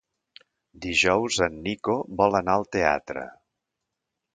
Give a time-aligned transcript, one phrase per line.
[0.85, 3.31] Dijous en Nico vol anar al teatre.